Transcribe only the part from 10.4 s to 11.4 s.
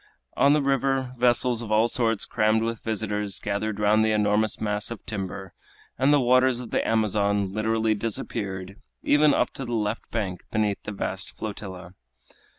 beneath the vast